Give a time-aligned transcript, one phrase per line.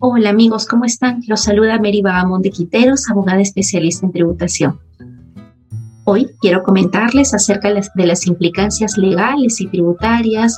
[0.00, 1.24] Hola amigos, ¿cómo están?
[1.26, 4.78] Los saluda Mary Bahamón de Quiteros, abogada especialista en tributación.
[6.04, 10.56] Hoy quiero comentarles acerca de las implicancias legales y tributarias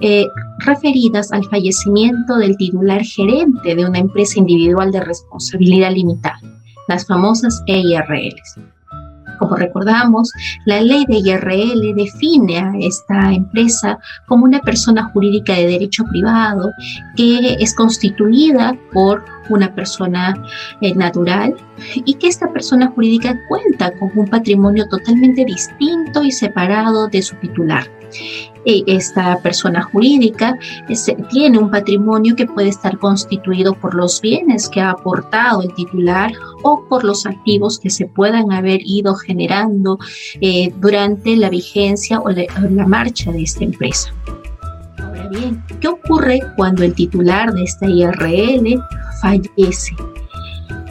[0.00, 0.26] eh,
[0.58, 6.40] referidas al fallecimiento del titular gerente de una empresa individual de responsabilidad limitada,
[6.88, 8.56] las famosas EIRLs.
[9.40, 10.30] Como recordamos,
[10.66, 16.70] la ley de IRL define a esta empresa como una persona jurídica de derecho privado
[17.16, 20.34] que es constituida por una persona
[20.82, 21.56] eh, natural
[21.94, 27.34] y que esta persona jurídica cuenta con un patrimonio totalmente distinto y separado de su
[27.36, 27.99] titular
[28.64, 30.58] esta persona jurídica
[31.30, 36.32] tiene un patrimonio que puede estar constituido por los bienes que ha aportado el titular
[36.62, 39.98] o por los activos que se puedan haber ido generando
[40.40, 44.12] eh, durante la vigencia o la marcha de esta empresa.
[44.98, 48.82] Ahora bien, ¿qué ocurre cuando el titular de esta IRL
[49.20, 49.94] fallece?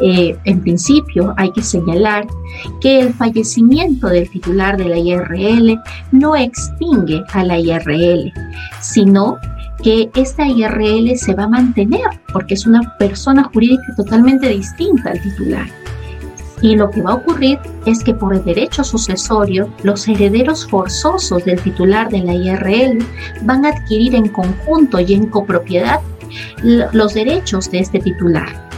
[0.02, 2.26] Eh, en principio hay que señalar
[2.80, 5.78] que el fallecimiento del titular de la IRL
[6.12, 8.32] no extingue a la IRL,
[8.80, 9.38] sino
[9.84, 15.22] que esta IRL se va a mantener porque es una persona jurídica totalmente distinta al
[15.22, 15.68] titular.
[16.62, 21.46] Y lo que va a ocurrir es que por el derecho sucesorio, los herederos forzosos
[21.46, 23.00] del titular de la IRL
[23.44, 26.02] van a adquirir en conjunto y en copropiedad
[26.64, 28.69] los derechos de este titular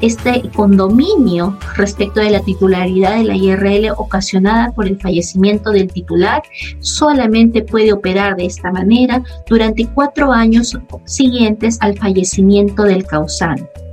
[0.00, 6.42] este condominio respecto de la titularidad de la IRL ocasionada por el fallecimiento del titular
[6.80, 13.89] solamente puede operar de esta manera durante cuatro años siguientes al fallecimiento del causante.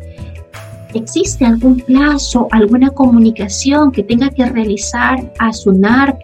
[0.98, 6.18] ¿Existe algún plazo, alguna comunicación que tenga que realizar a SUNAR,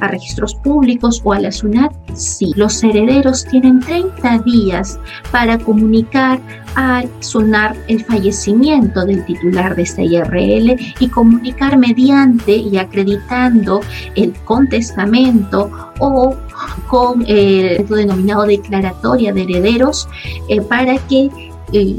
[0.00, 1.92] a registros públicos o a la SUNAT?
[2.14, 5.00] Sí, los herederos tienen 30 días
[5.32, 6.38] para comunicar
[6.76, 13.80] a SUNAR el fallecimiento del titular de esta IRL y comunicar mediante y acreditando
[14.14, 16.36] el contestamento o
[16.86, 20.08] con el denominado declaratoria de herederos
[20.48, 21.28] eh, para que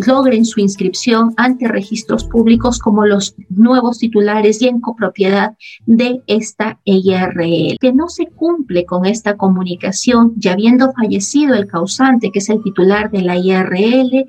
[0.06, 5.56] logren su inscripción ante registros públicos como los nuevos titulares y en copropiedad
[5.86, 7.78] de esta IRL.
[7.80, 12.62] Que no se cumple con esta comunicación, ya habiendo fallecido el causante, que es el
[12.64, 14.26] titular de la IRL,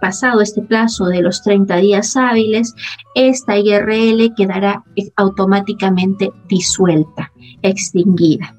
[0.00, 2.74] pasado este plazo de los 30 días hábiles,
[3.14, 4.84] esta IRL quedará
[5.16, 8.54] automáticamente disuelta, extinguida.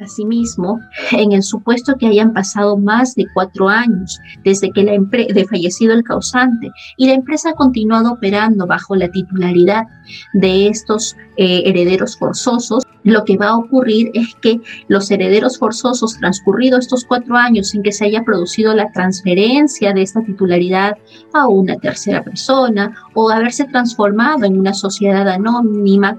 [0.00, 0.80] Asimismo,
[1.12, 5.94] en el supuesto que hayan pasado más de cuatro años desde que la de fallecido
[5.94, 9.84] el causante y la empresa ha continuado operando bajo la titularidad
[10.32, 16.18] de estos eh, herederos forzosos, lo que va a ocurrir es que los herederos forzosos,
[16.18, 20.96] transcurridos estos cuatro años sin que se haya producido la transferencia de esta titularidad
[21.32, 26.16] a una tercera persona o haberse transformado en una sociedad anónima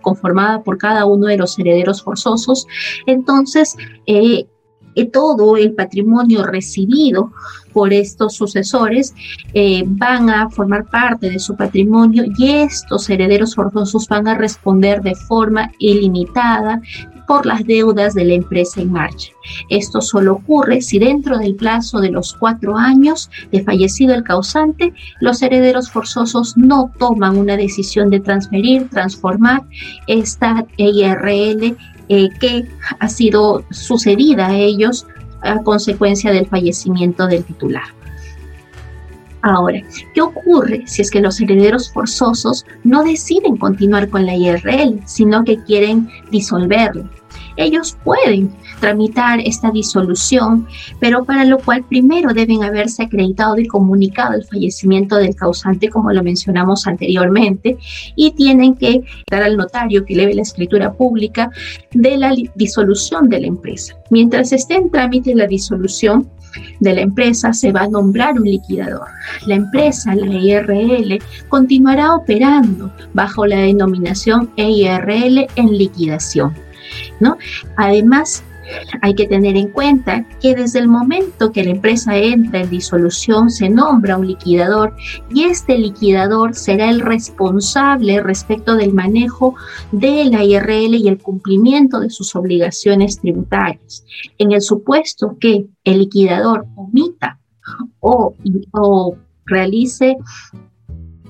[0.00, 2.66] conformada por cada uno de los herederos forzosos,
[3.06, 3.76] entonces
[4.06, 4.46] eh,
[5.06, 7.32] todo el patrimonio recibido
[7.72, 9.14] por estos sucesores
[9.54, 15.02] eh, van a formar parte de su patrimonio y estos herederos forzosos van a responder
[15.02, 16.80] de forma ilimitada
[17.28, 19.30] por las deudas de la empresa en marcha.
[19.68, 24.94] Esto solo ocurre si dentro del plazo de los cuatro años de fallecido el causante,
[25.20, 29.62] los herederos forzosos no toman una decisión de transferir, transformar
[30.06, 31.76] esta IRL
[32.08, 32.66] eh, que
[32.98, 35.06] ha sido sucedida a ellos
[35.42, 37.84] a consecuencia del fallecimiento del titular.
[39.42, 39.80] Ahora,
[40.14, 45.44] ¿qué ocurre si es que los herederos forzosos no deciden continuar con la IRL, sino
[45.44, 47.08] que quieren disolverlo?
[47.58, 50.66] Ellos pueden tramitar esta disolución,
[51.00, 56.12] pero para lo cual primero deben haberse acreditado y comunicado el fallecimiento del causante, como
[56.12, 57.76] lo mencionamos anteriormente,
[58.14, 61.50] y tienen que dar al notario que leve la escritura pública
[61.92, 63.94] de la disolución de la empresa.
[64.10, 66.28] Mientras esté en trámite la disolución,
[66.80, 69.06] de la empresa se va a nombrar un liquidador.
[69.46, 71.18] La empresa, la IRL,
[71.48, 76.67] continuará operando bajo la denominación EIRL en liquidación.
[77.20, 77.36] ¿No?
[77.76, 78.44] Además,
[79.02, 83.50] hay que tener en cuenta que desde el momento que la empresa entra en disolución
[83.50, 84.94] se nombra un liquidador
[85.30, 89.54] y este liquidador será el responsable respecto del manejo
[89.92, 94.04] de la IRL y el cumplimiento de sus obligaciones tributarias.
[94.38, 97.38] En el supuesto que el liquidador omita
[98.00, 98.34] o,
[99.46, 100.16] realice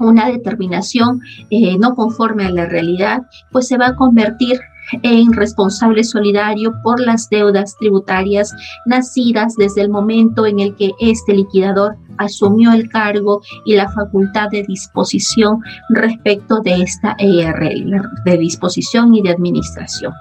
[0.00, 1.20] una determinación
[1.50, 4.58] eh, no conforme a la realidad, pues se va a convertir
[5.02, 8.55] en responsable solidario por las deudas tributarias
[8.87, 14.50] nacidas desde el momento en el que este liquidador asumió el cargo y la facultad
[14.50, 20.12] de disposición respecto de esta ERL, de disposición y de administración.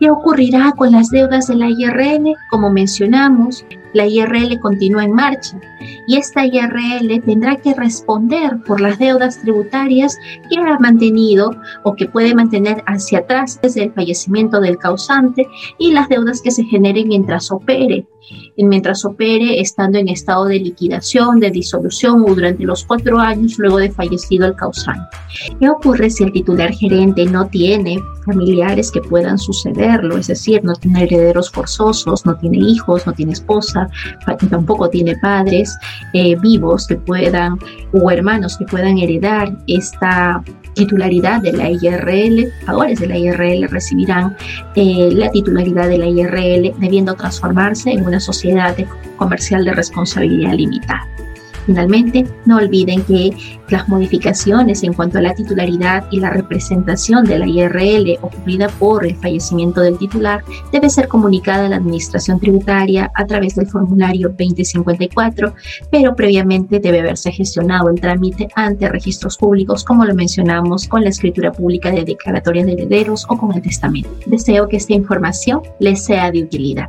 [0.00, 2.34] ¿Qué ocurrirá con las deudas de la IRL?
[2.50, 5.58] Como mencionamos, la IRL continúa en marcha
[6.06, 10.18] y esta IRL tendrá que responder por las deudas tributarias
[10.50, 15.46] que ha mantenido o que puede mantener hacia atrás desde el fallecimiento del causante
[15.78, 18.06] y las deudas que se generen mientras opere
[18.56, 23.78] mientras opere estando en estado de liquidación, de disolución o durante los cuatro años luego
[23.78, 25.16] de fallecido el causante.
[25.60, 30.16] ¿Qué ocurre si el titular gerente no tiene familiares que puedan sucederlo?
[30.16, 33.88] Es decir, no tiene herederos forzosos, no tiene hijos, no tiene esposa,
[34.48, 35.76] tampoco tiene padres
[36.12, 37.58] eh, vivos que puedan
[37.92, 40.42] o hermanos que puedan heredar esta
[40.74, 44.36] titularidad de la IRL, pagadores de la IRL recibirán
[44.74, 48.76] eh, la titularidad de la IRL debiendo transformarse en una sociedad
[49.16, 51.08] comercial de responsabilidad limitada.
[51.66, 53.34] Finalmente, no olviden que
[53.70, 59.06] las modificaciones en cuanto a la titularidad y la representación de la IRL ocurrida por
[59.06, 64.28] el fallecimiento del titular debe ser comunicada a la Administración Tributaria a través del formulario
[64.28, 65.54] 2054,
[65.90, 71.10] pero previamente debe haberse gestionado el trámite ante registros públicos, como lo mencionamos con la
[71.10, 74.10] escritura pública de declaratorias de herederos o con el testamento.
[74.26, 76.88] Deseo que esta información les sea de utilidad.